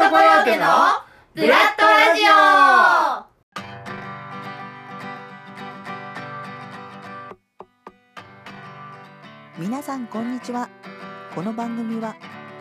[0.00, 0.64] トコヨーテの
[1.34, 2.22] ブラッドラジ
[9.58, 9.60] オ。
[9.60, 10.70] 皆さんこんにちは。
[11.34, 12.16] この番組は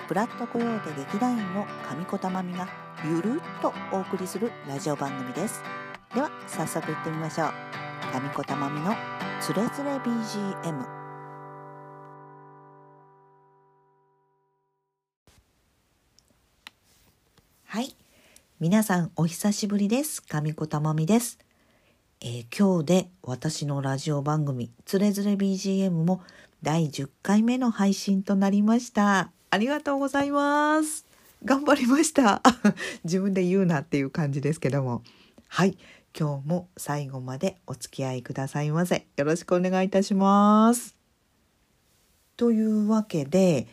[0.10, 2.68] ブラッドコヨーテ劇団員の上子たまみが
[3.06, 5.64] ゆるっとお送りするラジオ番組です。
[6.14, 7.54] では早速行ってみましょう。
[8.14, 8.94] 上子たまみの
[9.40, 10.99] つれづれ BGM
[18.62, 20.22] 皆さんお久しぶりです。
[20.22, 21.40] 上子たまみです。
[22.20, 26.22] えー今日で私のラジオ番組「つれづれ BGM」も
[26.62, 29.32] 第10回目の配信となりました。
[29.50, 31.06] ありがとうございます。
[31.46, 32.42] 頑張りました。
[33.06, 35.04] 自分で言うなっていう感じですけども。
[35.48, 35.78] はい。
[36.14, 39.08] 今日も最後までお付き合いくださいませ。
[39.16, 40.98] よろしくお願いいたします。
[42.36, 43.70] というわけで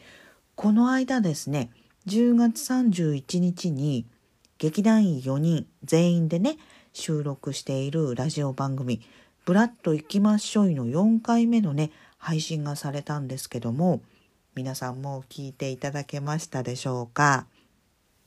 [0.55, 1.71] この間ですね
[2.07, 4.07] 10月31日に
[4.59, 6.57] 劇団員4人全員でね
[6.93, 9.03] 収録しているラジオ番組
[9.45, 14.01] 「ブラッと行きまっしょい」の4回目のね配信がされたんですけども
[14.55, 17.47] 皆さんも聞いていただけましたでしょうか？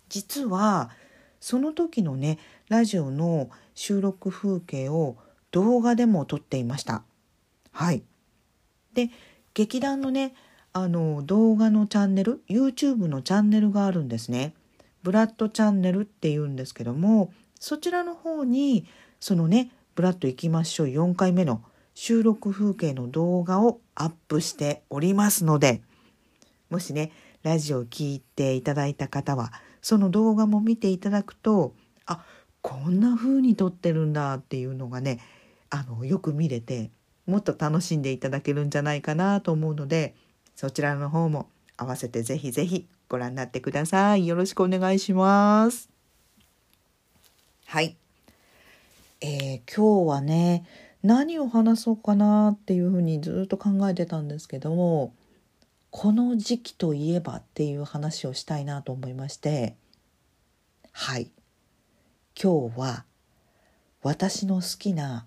[0.09, 0.91] 実は
[1.39, 5.17] その時のねラジオの収録風景を
[5.50, 7.02] 動画でも撮っていました。
[7.72, 8.03] はい。
[8.94, 9.09] で
[9.55, 10.35] 劇団のね
[10.73, 14.53] あの動画のチャンネル YouTube のチャンネルがあるんですね。
[15.03, 18.86] ブラッドチャンネルっていうんですけどもそちらの方に
[19.19, 21.61] そのねブラッド行きましょう4回目の
[21.94, 25.81] 収録風景の動画をアップしておりますので
[26.69, 27.11] もしね
[27.44, 31.73] ラジオを聞いていただいた方はその動画も見ていただくと
[32.06, 32.23] あ
[32.61, 35.19] こんな風に撮ってるんだっていうのがね
[35.69, 36.91] あのよく見れて
[37.25, 40.16] もっと楽しんでいただけるんじゃないかなと思うので
[40.56, 44.27] そちらの方も合わせてぜひぜひご覧になってください。
[44.27, 45.89] よろしくお願いします。
[47.66, 47.97] はい。
[49.21, 50.66] えー今日はね
[51.03, 55.13] 何を話そうかなっていうふうにずっと考えてたんですけども
[55.91, 59.75] この時期といえばっていう話をしたいなと思いまして
[60.91, 61.31] はい
[62.41, 63.05] 今日は
[64.01, 65.25] 私の好きな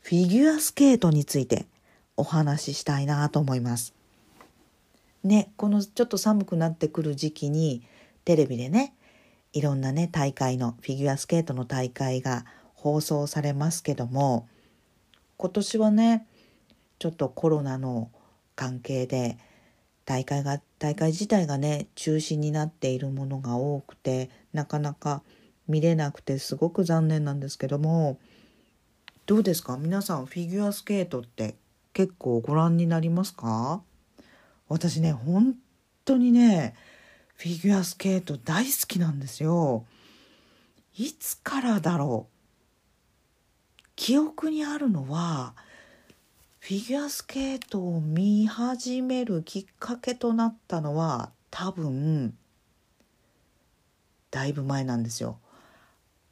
[0.00, 1.66] フィギュアスケートについて
[2.16, 3.99] お話ししたいなと思います。
[5.22, 7.82] ねこのちょっと寒くなってくる時期に
[8.24, 8.94] テレビでね
[9.52, 12.44] いろんなね大会のフィギュアスケートの大会が
[12.74, 14.48] 放送されますけども
[15.36, 16.26] 今年はね
[16.98, 18.10] ちょっとコロナの
[18.56, 19.38] 関係で
[20.04, 25.22] 大会が大会自体がね中止になっているものが多くてなかなか
[25.68, 28.18] 見れなくてすごく残念なんですけども
[29.26, 29.76] どうですか？
[29.76, 31.54] 皆さんフィギュアスケートって
[31.92, 33.82] 結構ご覧になりますか？
[34.70, 35.56] 私ね本
[36.04, 36.74] 当にね
[37.34, 39.84] フィギュアスケート大好きなんですよ。
[40.96, 43.88] いつからだろう。
[43.96, 45.54] 記憶にあるのは
[46.60, 52.36] フィギュアスケートを見始めるきっかけとなったのは多分
[54.30, 55.38] だいぶ前なんですよ。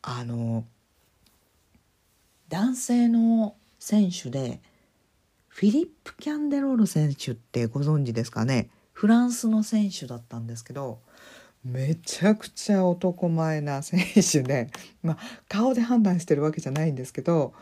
[0.00, 0.64] あの
[2.48, 4.60] 男性の選手で
[5.58, 8.70] フィリップ・キャンデロール選手ってご存知ですかね？
[8.92, 11.00] フランスの選手だったんですけど
[11.64, 14.70] めちゃくちゃ男前な選手で、
[15.02, 17.54] まあ、顔で判断してるわけじゃないんですけど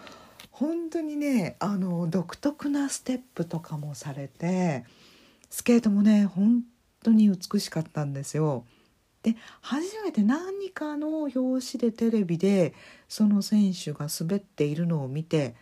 [0.51, 4.85] 本当にねあの独特なステップとかもされて
[5.49, 6.65] スケートもね本
[7.03, 8.67] 当に美しかったんですよ。
[9.23, 12.75] で初めて何かの表紙でテレビで
[13.09, 15.55] その選手が滑っているのを見て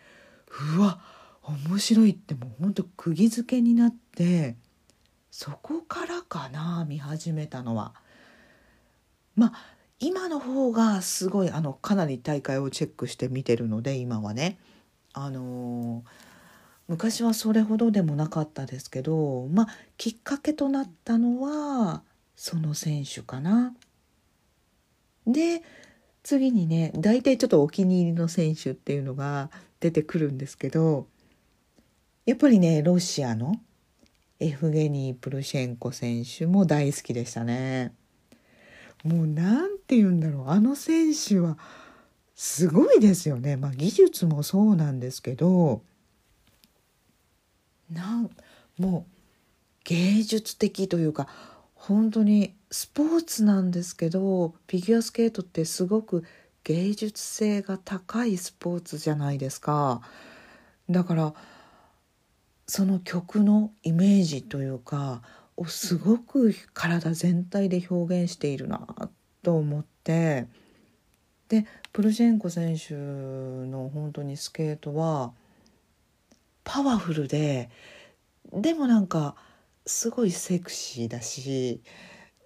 [0.76, 1.13] うわっ
[1.46, 4.56] 面白いってもうほんと釘付けになって
[5.30, 7.94] そこからかな見始めたのは。
[9.36, 9.52] まあ
[10.00, 14.58] 今の方がすごいあのかなり大会をチェックして見てるので今はね。
[15.12, 16.34] あのー
[16.86, 22.02] 昔はそれほどでもなかったですけどまあきっかけとなったのは
[22.36, 23.74] その選手かな。
[25.26, 25.62] で
[26.22, 29.50] 次にね大体ちょっとお気に入りの選手っていうのが
[29.80, 31.06] 出てくるんですけど
[32.26, 33.56] やっぱりねロシアの
[34.40, 37.94] エフゲニー・プルシェンコ選手も大好きでしたね。
[39.04, 41.58] もうなんて言うんだろうあの選手は
[42.34, 43.56] すごいですよね。
[43.56, 45.82] まあ技術もそうなんですけど
[47.92, 48.30] なん
[48.78, 49.12] もう
[49.84, 51.28] 芸術的というか
[51.74, 56.24] 本当にスポーツなんですけどフィギュアスケートってすごく
[56.64, 60.00] 芸術性が高いスポーツじゃないですか。
[60.88, 61.34] だから
[62.66, 65.22] その曲のイメージというか
[65.56, 69.10] をすごく体全体で表現しているな
[69.42, 70.46] と思って
[71.48, 75.32] でプルシェンコ選手の本当にスケートは
[76.64, 77.70] パワフルで
[78.52, 79.36] でもなんか
[79.86, 81.82] すごいセクシーだし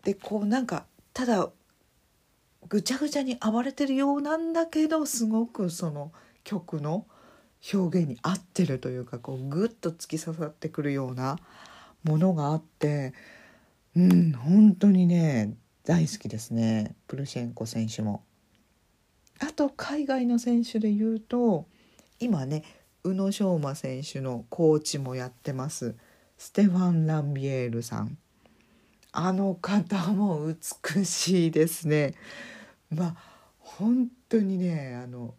[0.05, 1.51] でこうなんかただ
[2.69, 6.13] ぐちゃぐちゃに暴れてるようなんだけどすごくその
[6.45, 7.07] 曲の
[7.73, 11.39] 表現に合ってるというかこうグッと突き刺さってくるような
[12.05, 13.15] ものがあって
[13.97, 16.95] うん本当にね大好きですね。
[17.07, 18.23] プルシェンコ選手も。
[19.41, 21.67] あと海外の選手で言うと
[22.21, 22.63] 今ね
[23.05, 25.95] 宇野昌磨選手のコーチもやってます。
[26.37, 28.19] ステファン・ランビエールさん。
[29.13, 32.15] あの方も美しいですね。
[32.91, 33.17] まあ
[33.59, 35.35] 本当にねあの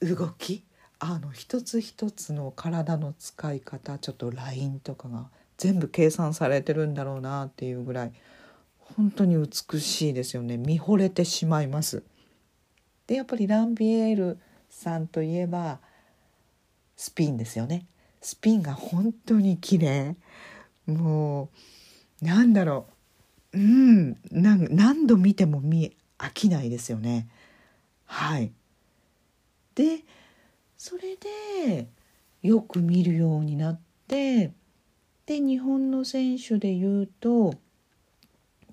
[0.00, 0.64] 動き
[1.04, 8.12] あの一つ一つの体の使い方ちょっとラインとかが全部計算されてるんだろうなっていうぐらい
[8.78, 10.58] 本当に美しいですよね。
[10.58, 12.04] 見惚れてしまいます。
[13.08, 14.38] でやっぱりランビエール
[14.70, 15.80] さんといえば
[16.94, 17.84] スピンですよね。
[18.20, 20.14] スピンが本当に綺麗。
[20.86, 21.50] も
[22.22, 22.86] うなんだろ
[23.52, 23.58] う。
[23.58, 27.26] うん何度見ても見飽きないですよね。
[28.04, 28.52] はい。
[29.74, 30.04] で
[30.84, 31.86] それで
[32.42, 34.50] よく見るようになって
[35.26, 37.54] で日本の選手でいうと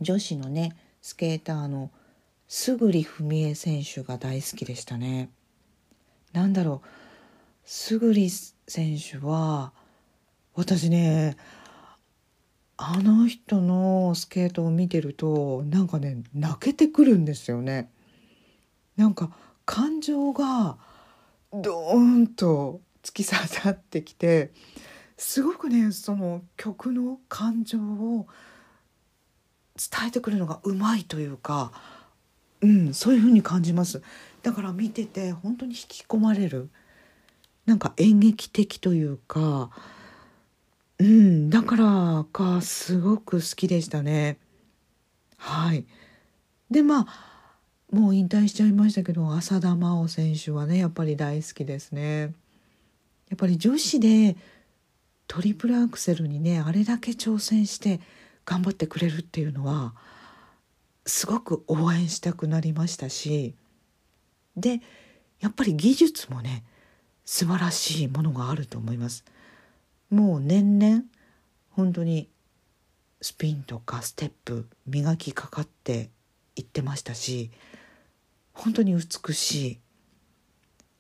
[0.02, 1.92] 女子のねスケーターの
[2.48, 5.30] 勝文江選手が大好きでしたね。
[6.34, 6.88] なんだろう
[7.64, 8.12] 勝
[8.68, 9.72] 選手は
[10.56, 11.38] 私ね
[12.76, 17.92] あの人のスケートを見てるとなんかね泣けてくるんですよね。
[18.98, 19.30] なんか
[19.64, 20.89] 感情が
[21.54, 24.52] ドーンと突き刺さってきて
[25.18, 28.28] すごくねその曲の感情を
[29.76, 31.72] 伝えてくるのがうまいというか、
[32.62, 34.02] うん、そういう風に感じます。
[34.44, 36.70] だから見てて本当に引き込まれる
[37.66, 39.70] なんか演劇的というか、
[40.98, 44.38] うん、だからかすごく好きでしたね。
[45.38, 45.86] はい。
[46.70, 47.39] でまあ
[47.92, 52.34] もう引退しちゃいましたけど浅田真央選手はねやっぱり大好きですね。
[53.30, 54.36] やっぱり女子で
[55.28, 58.00] トリプルアクセルにねあれだけ挑戦して
[58.46, 59.94] 頑張ってくれるっていうのは
[61.06, 63.56] すごく応援したくなりましたし
[64.58, 64.82] で
[65.40, 66.64] やっぱり技術もね
[67.26, 69.24] 素晴らしいものがあると思います。
[70.10, 71.04] もう年々
[71.70, 72.28] 本当に
[73.22, 76.10] スピンとかステップ磨きかかって
[76.56, 77.52] いってましたし
[78.60, 79.80] 本当に美しい。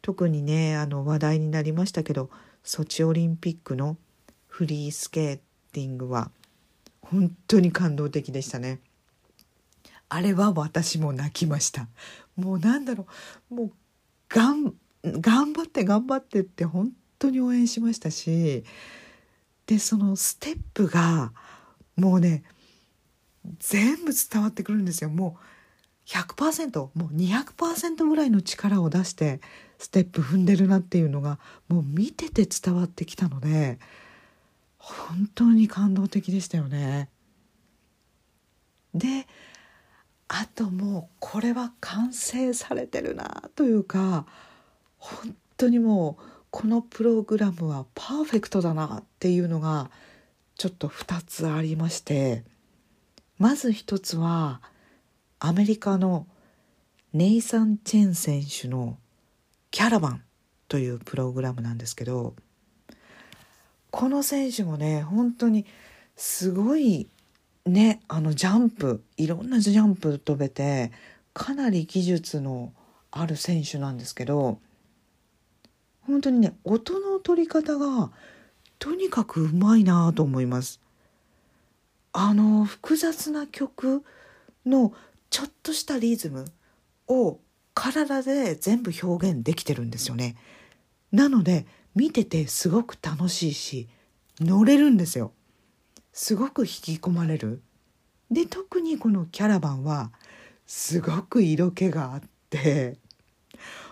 [0.01, 2.29] 特にねあの話題になりましたけど
[2.63, 3.97] ソチオリンピックの
[4.47, 5.39] フリースケー
[5.73, 6.31] ティングは
[7.01, 8.79] 本当に感動的でしたね。
[10.07, 11.87] あれは私も泣きました。
[12.37, 13.05] もうなんだろ
[13.51, 13.55] う。
[13.55, 13.71] もう
[14.29, 14.73] がん
[15.03, 18.63] 頑張って頑張ってって本当に応援しましたし
[19.65, 21.33] でそのステップが
[21.97, 22.43] もうね
[23.59, 25.09] 全部伝わってくるんですよ。
[25.09, 25.58] もう
[26.09, 29.41] 100%もう200%ぐらいの力を出して
[29.77, 33.77] ステップ踏んでるなっていうのがもう見てて伝わってきたので
[34.79, 37.09] 本当に感動的でしたよね。
[38.95, 39.27] で
[40.27, 44.25] あともうこれは完成されてるなというか
[44.97, 49.91] 本当にもうこのプログラムはパーフェクトだなっていうのが
[50.55, 52.43] ちょっと2つありまして
[53.37, 54.61] まず1つは
[55.39, 56.27] アメリカの
[57.13, 58.97] ネイサン・チェン選手の
[59.71, 60.23] 「キャラバン」
[60.67, 62.35] というプログラムなんですけど
[63.89, 65.65] この選手もね本当に
[66.15, 67.07] すごい
[67.65, 70.91] ねあのジャンプいろんなジャンプ飛べて
[71.33, 72.73] かなり技術の
[73.11, 74.59] ある選手なんですけど
[76.01, 78.11] 本当にね音の取り方が
[78.77, 80.79] とにかくうまいなと思います。
[82.11, 84.03] あの複雑な曲
[84.65, 84.93] の
[85.29, 86.45] ちょっとしたリズム
[87.07, 87.39] を
[87.73, 90.35] 体で全部表現できてるんですよね。
[91.11, 93.87] なので見ててすごく楽しいし
[94.39, 95.31] 乗れるんですよ。
[96.13, 97.61] すごく引き込まれる。
[98.31, 100.11] で特にこのキャラバンは
[100.67, 102.97] すごく色気があって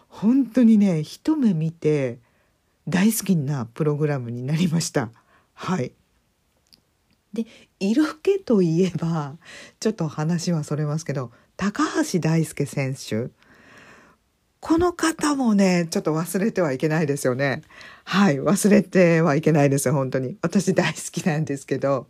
[0.07, 2.19] 本当にね一目見て
[2.87, 5.09] 大好きなプログラムになりました。
[5.53, 5.91] はい。
[7.33, 7.45] で
[7.79, 9.35] 色気といえば
[9.79, 13.29] ちょっと話はそれますけど高橋大輔選手
[14.59, 17.61] この方もね、ちょっと忘れてはいけないですよね。
[18.03, 20.35] はい、忘れてはいけないですよ、本当に。
[20.41, 22.07] 私大好きなんですけど、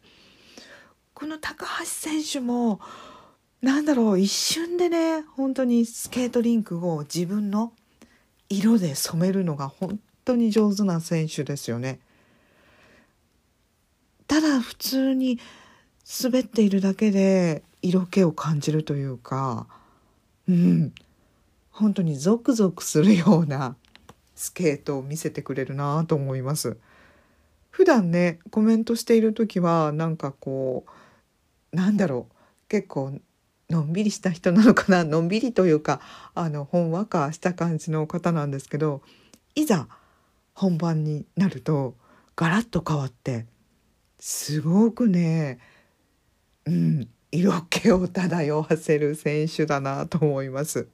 [1.14, 2.80] この高橋選手も、
[3.62, 7.74] なんだろう一瞬でね本当にスケートリンクを自分の
[8.50, 12.00] 色で染めるのが本当に上手な選手ですよね。
[14.78, 15.40] 普通に
[16.24, 19.68] 滑っているだけで色気を感じるというか
[20.48, 20.94] うん。
[21.72, 23.76] 本当にゾクゾクするような
[24.36, 26.78] スケートを見せてくれるなと思います。
[27.70, 30.86] 普段ねコメントしている時はなんかこ
[31.72, 32.34] うなんだろう。
[32.70, 33.20] 結構
[33.70, 35.04] のんびりした人なのかな。
[35.04, 36.02] のんびりというか
[36.34, 39.02] あのほんわかした感じの方なんですけど
[39.56, 39.88] いざ
[40.54, 41.96] 本番になると
[42.36, 43.46] ガラッと変わって
[44.20, 45.60] すごくね
[46.66, 50.88] うん色気を漂わせる選手だなと思います。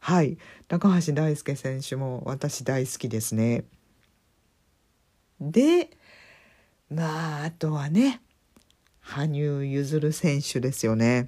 [0.00, 3.64] はい高橋大輔選手も私大好きですね。
[5.40, 5.90] で
[6.90, 8.20] まああとはね
[9.00, 11.26] 羽生結弦選手ですよね。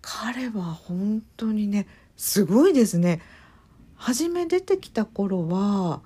[0.00, 3.20] 彼は本当にねすごいですね。
[3.94, 6.02] 初め出てきた頃は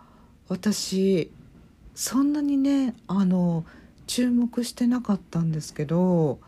[0.48, 1.30] 私
[1.94, 3.64] そんなにねあの
[4.06, 6.40] 注目してなかったんですけど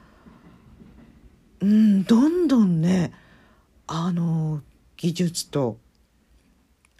[1.60, 3.12] うんどんどんね
[3.86, 4.62] あの
[4.96, 5.78] 技術と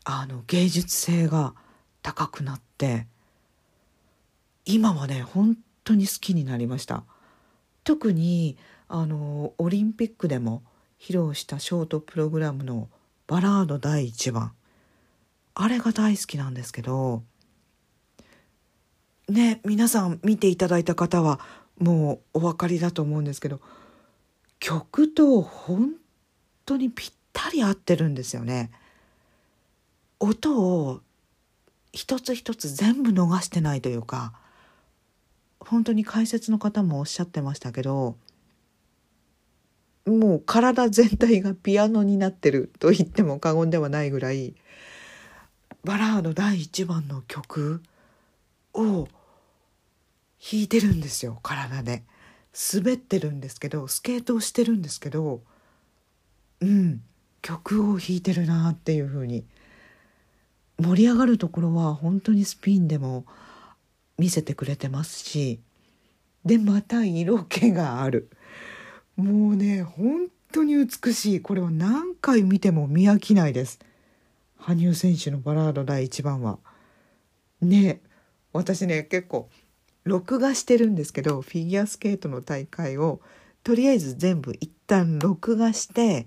[0.04, 1.54] あの芸術性が
[2.02, 3.06] 高くなって
[4.64, 7.04] 今はね本当に好きになりました。
[7.84, 8.56] 特に
[8.88, 10.62] あのオリンピックでも
[10.98, 12.88] 披露したショートプログラムの
[13.26, 14.52] バラード第1番
[15.54, 17.22] あれが大好きなんですけど
[19.28, 21.40] ね皆さん見ていただいた方は
[21.78, 23.60] もうお分かりだと思うんですけど
[24.60, 25.92] 曲と本
[26.64, 28.70] 当にぴったり合ってるんですよね。
[30.20, 31.00] 音を
[31.92, 34.32] 一つ一つ全部逃してないというか
[35.60, 38.16] 本当に解説の方もおっしゃってましたけど
[40.06, 44.54] もう体全体がピアノになってると言っても過言ではないぐらい
[45.84, 47.82] バラード第1番の曲
[48.74, 49.08] を
[50.40, 52.04] 弾いてるんですよ体で。
[52.72, 55.42] 滑ってるんですけどスケートをしてるんですけど
[56.60, 57.02] うん
[57.42, 59.44] 曲を弾いてるなっていう風に。
[60.78, 63.26] 盛り上がるところは本当にスピンでも
[64.18, 65.60] 見せてくれてますし
[66.44, 68.28] でまた色気がある。
[69.16, 71.40] もうね本当に美しい。
[71.40, 73.78] これを何回見ても見飽きないです。
[74.56, 76.58] 羽生選手のバラード第1番は。
[77.60, 78.13] ねえ
[78.54, 79.50] 私ね結構
[80.04, 83.20] 録画してるんですけどフィギュアスケートの大会を
[83.62, 86.26] とりあえず全部一旦録画して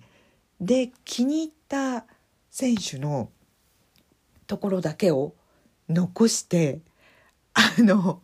[0.59, 2.05] で気に入った
[2.49, 3.29] 選手の
[4.47, 5.35] ところだけを
[5.89, 6.81] 残して
[7.53, 8.21] あの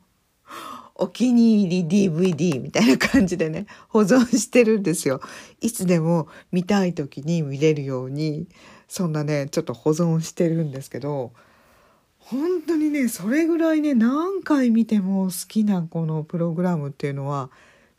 [0.95, 5.21] お気に入り DVD みたいな感じでね保存してるんですよ。
[5.59, 8.47] いつでも見たい時に見れるように
[8.87, 11.33] そんなねちょっと保存してるんですけど
[12.25, 17.49] 本当にねそれぐらいね何回見ても好きなこのプログラムっていうのは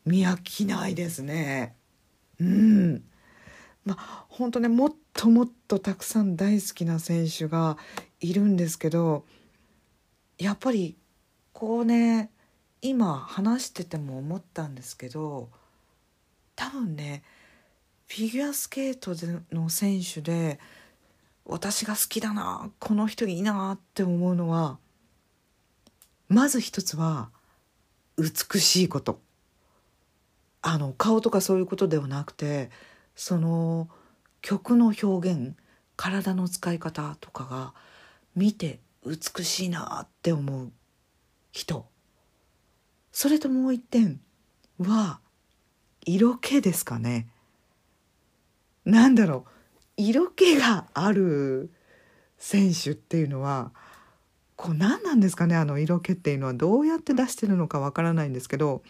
[0.06, 1.74] 見飽きないですね。
[2.40, 3.02] うん
[3.84, 7.76] まあ本当ねもっともっとたくさん大好きな選手が
[8.20, 9.24] いるんですけど
[10.38, 10.96] やっぱり
[11.52, 12.30] こうね
[12.80, 15.50] 今話してても思ったんですけど
[16.56, 17.22] 多分ね
[18.06, 20.58] フィギュアスケートでの選手で
[21.44, 24.78] 私が好きだなこの人いいなって思うのは
[26.28, 27.28] まず一つは
[28.16, 29.20] 美しいこと。
[30.62, 32.70] あの顔とかそういうことではなくて
[33.14, 33.88] その
[34.40, 35.54] 曲の表現
[35.96, 37.74] 体の使い方とかが
[38.34, 40.72] 見て美しいなって思う
[41.52, 41.86] 人。
[43.12, 44.20] それともう一点
[44.78, 45.20] は
[46.04, 47.28] 色気ですかね。
[48.84, 49.53] なんだろう。
[49.96, 51.70] 色気がある
[52.38, 53.72] 選手っていうのは
[54.56, 58.82] こう何なんですかねあの色気っていうのはどうやって出してるのかわからないんですけど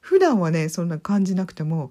[0.00, 1.90] 普段はねそんな感じなくても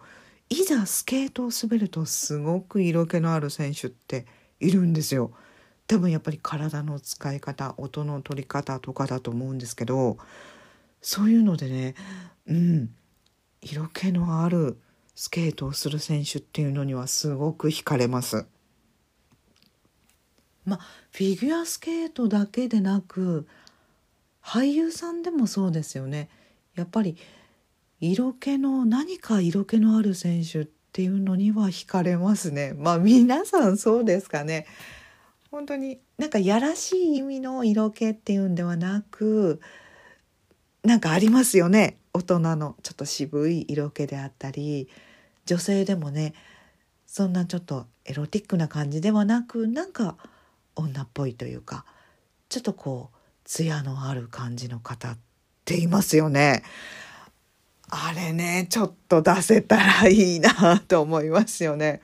[0.49, 4.25] いざスケートを滑るとすごく色気のある選手って
[4.59, 5.31] いるんですよ。
[5.87, 10.17] 多分やっぱり体の使い方音の取り方とかだと思うんですけど
[11.01, 11.95] そういうのでね
[12.45, 12.89] うん
[13.61, 14.77] 色気のある
[15.19, 18.45] スケートをする選手っていうのにはすごく惹かれます。
[20.63, 20.79] まあ
[21.11, 23.47] フィギュアスケートだけでなく
[24.43, 26.29] 俳優さんでもそうですよね。
[26.75, 27.17] やっぱり
[27.99, 32.75] 色気の何か色気のある選手っていうのには惹かれますね。
[32.77, 34.67] まあ皆さんそうですかね。
[35.49, 39.61] 本当になんかやらしい意味の色気っていうんではなく
[40.83, 41.97] なんかありますよね。
[42.13, 44.87] 大人のちょっと渋い色気であったり
[45.47, 46.33] 女性でもね
[47.07, 50.15] そんなちょっとエロティックな感じではなくなんか
[50.75, 51.85] 女っぽいというか
[52.49, 55.17] ちょっとこう艶のある感じの方っ
[55.65, 56.63] ていますよね。
[57.89, 62.01] あれねちょっと出せたらいいなと思いますよね。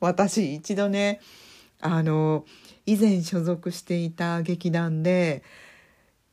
[0.00, 1.20] 私一度ね
[1.80, 2.44] あの
[2.86, 5.42] 以前所属していた劇団で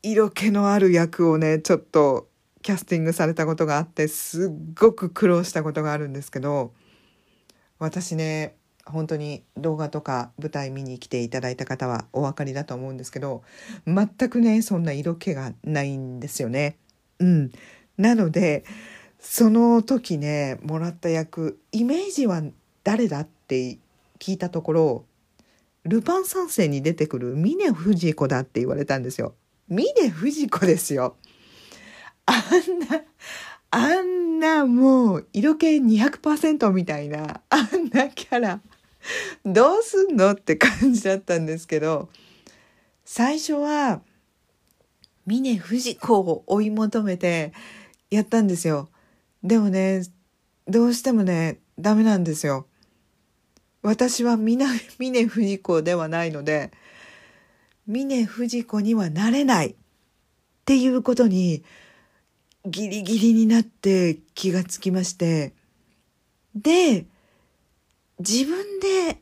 [0.01, 2.27] 色気のある役をねちょっと
[2.63, 6.74] キャスティングされたことがあってすっごく苦労したことがあるんですけど
[7.77, 8.55] 私ね
[8.86, 13.43] 本当に動画とか舞台見に来ていただいた方はお分かりだと思うんですけど
[13.86, 16.77] 全くねそんな色気がないんですよね。
[17.20, 17.51] うん、
[17.98, 18.63] なので
[19.20, 22.41] その時ねもらった役イメージは
[22.84, 23.77] 誰だって
[24.20, 25.05] 聞いたところ
[25.84, 29.34] ルパン三世に出てくる峰不二子だって言われたんですよ。
[29.70, 31.15] 峰不二子ですよ。
[32.25, 33.01] あんな、
[33.72, 38.62] あんなもう色気200%みたいな、あんなキャラ、
[39.46, 42.10] どうすんのって感じだったんですけど、
[43.06, 44.01] 最初は、
[45.25, 47.53] 峰不二子を追い求めて
[48.10, 48.89] やったんですよ。
[49.44, 50.03] でもね、
[50.68, 52.68] どうしてもね、ダメなんですよ。
[53.82, 54.65] 私は峰
[55.25, 56.72] 不二子ではないので、
[57.86, 59.75] 峰不二子にはなれないっ
[60.65, 61.63] ていうことに
[62.65, 65.53] ギリギリになって気がつきまして
[66.55, 67.05] で
[68.20, 69.20] 自分で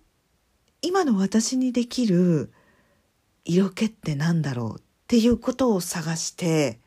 [0.81, 2.51] 今の私にできる
[3.45, 6.79] 色気って何だろうっていうことを探して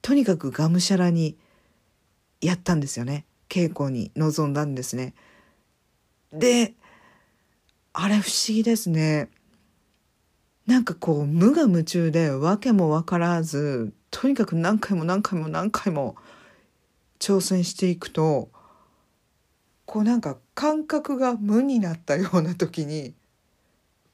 [0.00, 1.36] とにかくがむしゃらに
[2.40, 5.12] やったんですよね稽古に臨んだんですね。
[6.32, 6.72] で
[7.92, 9.28] あれ不思議ですね。
[10.66, 16.14] なんかこう無我夢中で訳も分からずとにかく何回も何回も何回も
[17.18, 18.50] 挑戦していくと
[19.86, 23.14] こうなんか感覚が無になったような時に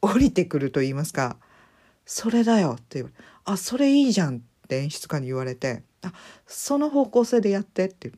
[0.00, 1.36] 降りてくると言いますか
[2.06, 6.12] 「それだよ」って言われ「あそれいいじゃん」って演出家に言われて「あ
[6.46, 8.12] その方向性でやって」って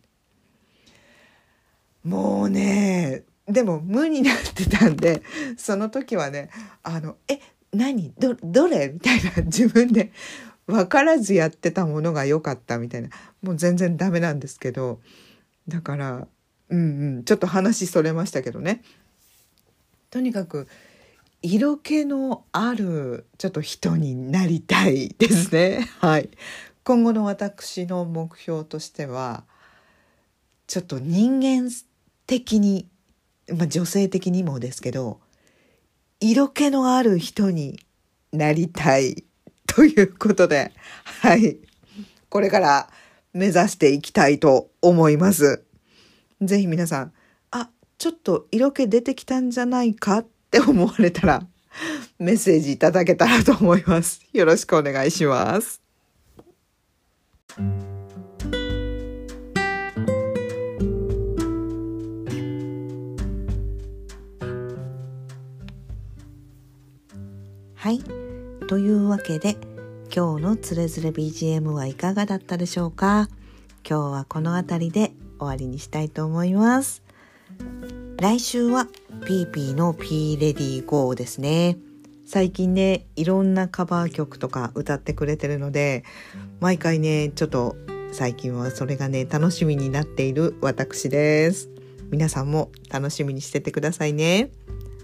[2.05, 5.23] もうねでも無になってたんで
[5.57, 6.51] その時はね
[6.83, 7.41] あの「え
[7.73, 8.13] 何？
[8.19, 10.13] どどれ?」みたいな自分で
[10.71, 13.11] 分からずやってたものが良かったみたいな。
[13.43, 15.01] もう全然ダメなんですけど。
[15.69, 16.29] だから
[16.71, 17.25] うんうん。
[17.25, 18.83] ちょっと話それましたけどね。
[20.11, 20.67] とにかく
[21.43, 25.89] 色気のあるちょっと人になりたいですね。
[26.01, 26.31] はい。
[26.85, 29.45] 今後の私の目標としては
[30.67, 31.71] ちょっと人間
[32.27, 32.89] 的に、
[33.49, 35.21] まあ、女性的にもですけど
[36.21, 37.81] 色気のある人に
[38.33, 39.25] なりたい。
[39.75, 40.73] ということで、
[41.23, 41.59] はい。
[42.29, 42.91] これから
[43.33, 45.65] 目指していきたいと思います。
[46.41, 47.13] ぜひ皆さん、
[47.51, 51.47] あ、ちょっと色気出てきたんじゃないかって思われたら、
[52.19, 54.21] メッセージいただけたらと思います。
[54.33, 55.81] よろしくお願いします。
[67.77, 68.20] はい。
[68.71, 69.57] というわけで、
[70.15, 73.29] 今日のつれづれ BGM はいかがだったでしょうか？
[73.85, 77.03] 今日はこの辺りで終わりにしたいと思います。
[78.21, 78.87] 来週は
[79.27, 81.79] ピーピーの P レディー GO ですね。
[82.25, 86.05] 最近ね、いろんなカバー曲とか歌ってくれてるので、
[86.61, 87.75] 毎回ね、ちょっと
[88.13, 91.69] 最近はそれがね、楽しみになっている私です。
[92.13, 94.53] 皆さんも楽しみにしててくださいね。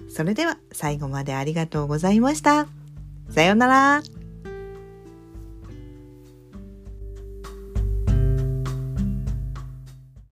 [0.09, 2.68] それでは最後までありがとうございました。
[3.31, 4.26] さようなら。